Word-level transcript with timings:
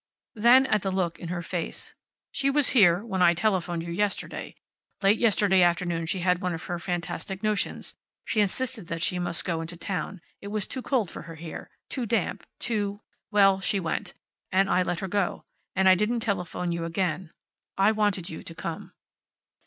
Then, 0.33 0.65
at 0.65 0.81
the 0.81 0.89
look 0.89 1.19
in 1.19 1.27
her 1.27 1.43
face, 1.43 1.93
"She 2.31 2.49
was 2.49 2.69
here 2.69 3.05
when 3.05 3.21
I 3.21 3.35
telephoned 3.35 3.83
you 3.83 3.91
yesterday. 3.91 4.55
Late 5.03 5.19
yesterday 5.19 5.61
afternoon 5.61 6.07
she 6.07 6.21
had 6.21 6.41
one 6.41 6.55
of 6.55 6.63
her 6.63 6.79
fantastic 6.79 7.43
notions. 7.43 7.93
She 8.25 8.41
insisted 8.41 8.87
that 8.87 9.03
she 9.03 9.19
must 9.19 9.45
go 9.45 9.61
into 9.61 9.77
town. 9.77 10.19
It 10.41 10.47
was 10.47 10.65
too 10.67 10.81
cold 10.81 11.11
for 11.11 11.21
her 11.29 11.35
here. 11.35 11.69
Too 11.87 12.07
damp. 12.07 12.47
Too 12.57 13.01
well, 13.29 13.59
she 13.59 13.79
went. 13.79 14.15
And 14.51 14.71
I 14.71 14.81
let 14.81 15.01
her 15.01 15.07
go. 15.07 15.45
And 15.75 15.87
I 15.87 15.93
didn't 15.93 16.21
telephone 16.21 16.71
you 16.71 16.83
again. 16.83 17.29
I 17.77 17.91
wanted 17.91 18.27
you 18.27 18.41
to 18.41 18.55
come." 18.55 18.93